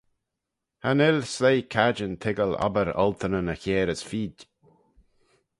Cha 0.81 0.91
nel 0.97 1.17
sleih 1.33 1.65
cadjin 1.73 2.13
toiggal 2.21 2.53
obbyr 2.65 2.89
olteynyn 3.03 3.51
y 3.53 3.55
chiare 3.63 3.91
as 3.93 4.01
feed. 4.09 4.37